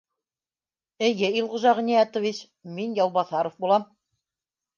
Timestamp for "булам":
3.61-3.87